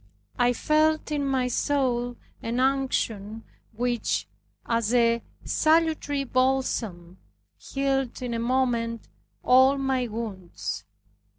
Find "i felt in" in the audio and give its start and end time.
0.39-1.23